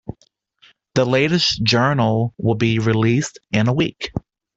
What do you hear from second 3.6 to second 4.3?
a week.